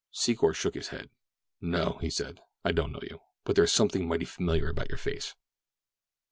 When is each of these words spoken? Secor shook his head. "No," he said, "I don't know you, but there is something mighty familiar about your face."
Secor 0.11 0.55
shook 0.55 0.73
his 0.73 0.87
head. 0.87 1.11
"No," 1.61 1.99
he 2.01 2.09
said, 2.09 2.39
"I 2.65 2.71
don't 2.71 2.91
know 2.91 3.03
you, 3.03 3.19
but 3.43 3.53
there 3.55 3.63
is 3.65 3.71
something 3.71 4.07
mighty 4.07 4.25
familiar 4.25 4.69
about 4.69 4.89
your 4.89 4.97
face." 4.97 5.35